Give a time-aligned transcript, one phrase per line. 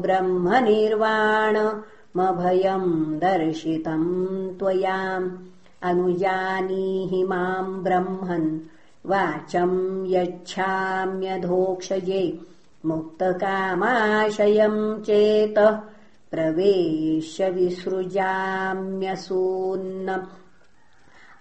[2.17, 5.31] ब्रह्मनिर्वाणमभयम् दर्शितम् त्वयाम्।
[5.83, 8.59] अनुजानीहि माम् ब्रह्मन्।
[9.05, 12.39] वाचम् यच्छाम्यधोक्षये
[12.85, 15.79] मुक्तकामाशयम् चेतः।
[16.31, 20.27] प्रवेश्य विसृजाम्यसून्न।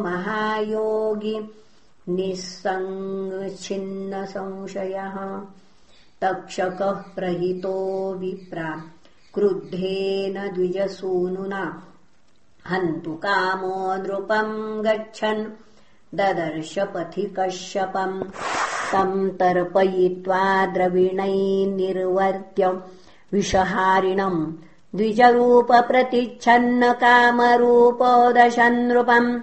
[0.03, 1.37] महायोगी
[2.17, 5.17] निःसङ्गच्छिन्नसंशयः
[6.21, 8.83] तक्षकः प्रहितो विप्रा।
[9.35, 11.83] क्रुद्धेन द्विजसूनुना।
[12.67, 15.45] हन्तु कामो नृपम् गच्छन्।
[16.15, 18.23] ददर्श पथि कश्यपम्
[18.93, 22.81] तम् तर्पयित्वा द्रविणैर्निर्वर्त्य
[23.33, 24.53] विषहारिणम्
[24.95, 29.41] द्विजरूपप्रतिच्छन्न कामरूपोदशन्नृपम्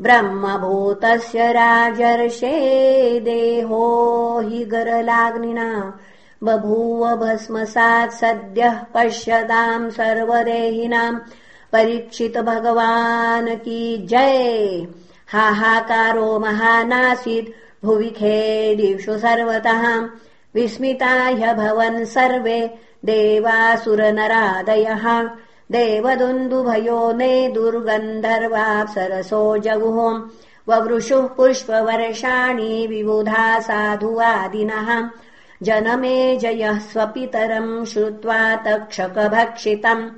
[0.00, 5.98] ब्रह्मभूतस्य राजर्षे देहो हि गरलाग्निना
[6.42, 11.18] बभूव भस्मसात् सद्यः पश्यताम् सर्वदेहिनाम्।
[11.72, 14.86] परीक्षित भगवान् की जय।
[15.28, 20.08] हाहाकारो महानासीत्। भुवि खेदिषु सर्वतः।
[20.54, 22.74] विस्मिता ह्यभवन् सर्वे
[23.04, 25.30] देवासुरनरादयः।
[25.72, 30.20] देवदुन्दुभयो ने दुर्गन्धर्वाप्सरसो जगुः।
[30.68, 35.10] ववृषुः पुष्पवर्षाणि विबुधा साधुवादिनः
[35.62, 40.10] जनमे जयः स्वपितरम् श्रुत्वा तक्षकभक्षितम्।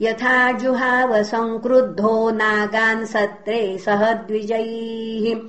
[0.00, 5.48] यथा जुहाव सङ्क्रुद्धो नागान् सत्रे सह द्विजैः।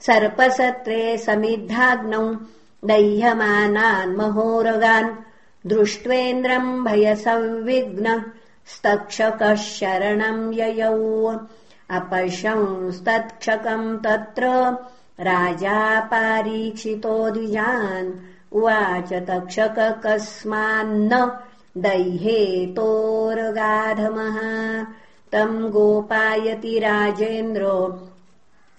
[0.00, 2.36] सर्पसत्रे समिद्धाग्नौ
[2.84, 5.16] दह्यमानान्महोरगान्
[5.66, 8.24] दृष्ट्वेन्द्रम् भयसंविघ्न
[8.66, 11.38] स्तक्षकः शरणम् ययौ।
[11.90, 14.76] अपश्यंस्तत्क्षकम् तत्र
[15.20, 18.12] राजा पारीक्षितो द्विजान्
[18.52, 21.30] उवाच तक्षक कस्मान्न
[21.76, 24.38] दह्येतोरगाधमः
[25.32, 28.08] तम् गोपायति राजेन्द्रो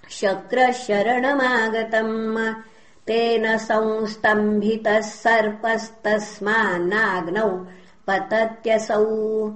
[0.10, 2.54] शक्रशरणमागतम्।
[3.08, 7.66] तेन संस्तम्भितः सर्पस्तस्मान्नाग्नौ
[8.08, 9.50] पतत्यसौ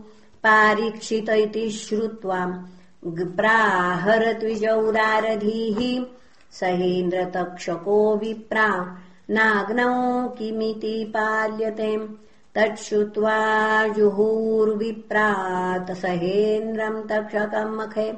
[0.43, 2.63] पारीक्षित इति श्रुत्वा
[3.07, 6.05] प्राहरद्विजौदारधीः
[6.51, 8.97] सहेन्द्रतक्षको विप्रा
[9.29, 12.07] नाग्नौ किमिति पाल्यते।
[12.55, 18.13] तच्छ्रुत्वा जुहुर्विप्रात सहेन्द्रम् तक्षकम् मखे।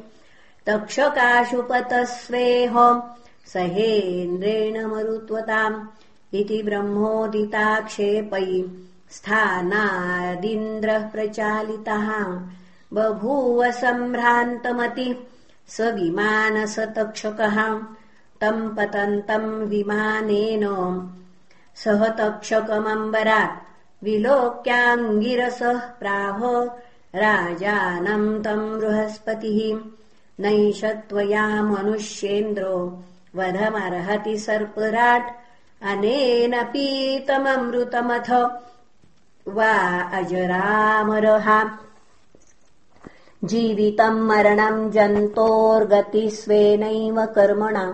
[0.66, 3.02] तक्षकाशुपतस्वेह
[3.46, 5.88] सहेन्द्रेण मरुत्वताम्।
[6.34, 8.70] इति ब्रह्मोदिताक्षेपै
[9.10, 12.40] स्थानादिन्द्रः प्रचालितः
[12.94, 15.28] बभूव सम्भ्रान्तमति
[15.68, 17.80] स विमानसतक्षकः
[18.42, 20.64] तम् पतन्तम् विमानेन
[21.76, 23.60] सह तक्षकमम्बरात्
[24.04, 26.40] विलोक्याङ्गिरसः प्राह
[27.22, 29.80] राजानम् तम् बृहस्पतिः।
[30.40, 33.04] नैष त्वया मनुष्येन्द्रो
[33.36, 35.30] वधमर्हति सर्पराट्।
[35.84, 38.30] अनेन पीतममृतमथ
[39.48, 39.74] वा
[40.20, 41.64] अजरामरहा
[43.44, 47.86] जीवितम् मरणम् जन्तोर्गति स्वेनैव कर्मणा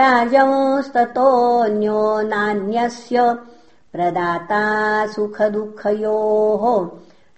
[0.00, 2.02] राजंस्ततोऽन्यो
[2.32, 3.18] नान्यस्य
[3.92, 4.64] प्रदाता
[5.14, 6.64] सुखदुःखयोः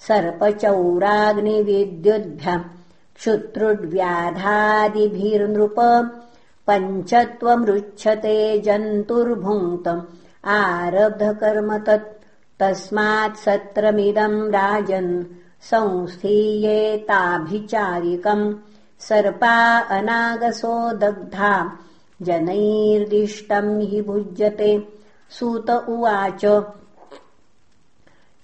[0.06, 2.68] सर्पचौराग्निविद्युद्भ्यम्
[3.16, 5.78] क्षुत्रुड्व्याधादिभिर्नृप
[6.68, 8.36] पञ्चत्वमृच्छते
[8.66, 10.06] जन्तुर्भुङ्क्तम्
[10.58, 12.12] आरब्धकर्म तत्
[12.60, 15.12] तस्मात् सत्रमिदम् राजन्
[15.70, 18.44] संस्थीयेताभिचारिकम्
[19.08, 19.56] सर्पा
[19.98, 21.54] अनागसो दग्धा
[22.22, 24.88] जनैर्दिष्टम् हि भुज्यते।
[25.30, 26.64] सूत उवाच।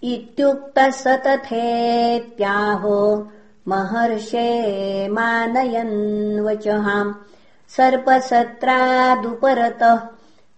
[0.02, 3.28] इत्युक्तः स तथेत्याहो
[3.68, 7.14] महर्षे मानयन्वचहाम्
[7.68, 10.00] सर्पसत्रादुपरतः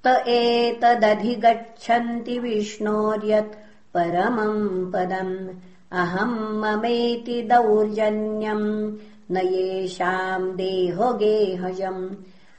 [0.05, 3.59] त एतदधिगच्छन्ति विष्णोर्यत्
[3.93, 5.49] परमम् पदम्।
[5.91, 8.97] अहम् ममेति दौर्जन्यम्।
[9.31, 12.09] न येषाम् देहगेहजम्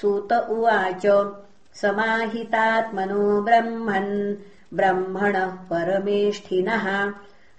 [0.00, 1.06] सूत उवाच
[1.74, 7.12] समाहितात्मनो ब्रह्मन् ब्रह्मणः परमेष्ठिनः।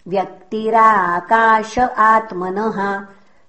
[0.07, 3.03] व्यक्तिराकाश आत्मनः।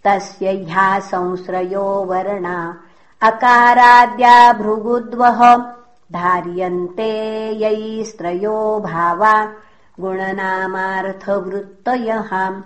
[0.04, 2.76] तस्य ह्या संश्रयो वर्णा।
[3.22, 5.75] अकाराद्या भृगुद्वः
[6.12, 9.52] धार्यन्ते यैस्त्रयो भावा
[10.00, 12.60] गुणनामार्थवृत्तयः।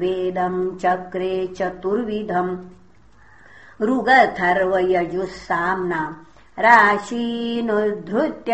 [0.02, 2.52] वेदम् चक्रे चतुर्विधम्
[3.88, 6.20] ऋगथर्वयजुःसाम्नाम्
[6.64, 8.52] राशीनुद्धृत्य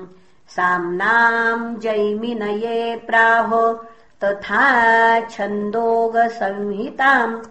[0.49, 3.85] साम्नाम् जैमिनये प्राहो
[4.23, 7.41] तथा छन्दोगसंहिताम्।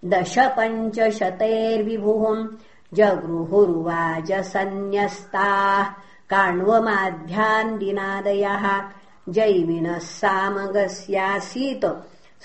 [0.09, 2.47] दश पञ्चशतेर्विभुः
[2.93, 5.89] जगृहुर्वाजसन्न्यस्ताः
[6.29, 8.81] काण्वमाध्यान्दिनादयः
[9.29, 11.85] जैमिनः सामगस्यासीत्।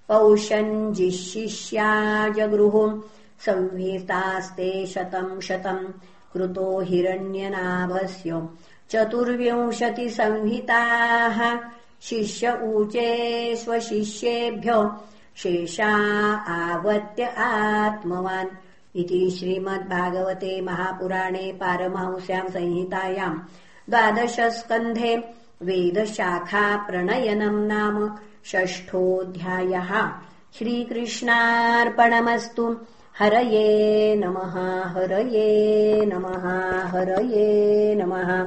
[0.08, 3.00] पौषञ्जिशिष्या जगृहुम्
[3.46, 5.92] संहितास्ते शतम् शतम्
[6.34, 8.48] कृतो हिरण्यनाभस्य।
[8.90, 11.58] चतुर्विंशतिसंहिताः।
[12.02, 14.90] शिष्य ऊचे स्वशिष्येभ्य
[15.36, 15.96] शेषा
[16.48, 18.48] आवत्य आत्मवान्
[18.96, 23.40] इति श्रीमद्भागवते महापुराणे पारमहंस्याम् संहितायाम्
[23.90, 28.16] द्वादशस्कन्धे वेदशाखाप्रणयनम् नाम
[28.46, 30.10] षष्ठोऽध्यायः।
[30.58, 32.76] श्रीकृष्णार्पणमस्तु।
[33.18, 38.46] हरये नमः हरये नमः हरये नमः